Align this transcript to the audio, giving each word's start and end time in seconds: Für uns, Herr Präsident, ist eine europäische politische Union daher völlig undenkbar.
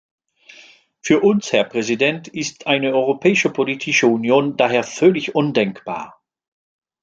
Für 1.03 1.19
uns, 1.19 1.53
Herr 1.53 1.63
Präsident, 1.65 2.27
ist 2.27 2.65
eine 2.65 2.91
europäische 2.95 3.51
politische 3.53 4.07
Union 4.07 4.57
daher 4.57 4.81
völlig 4.83 5.35
undenkbar. 5.35 6.19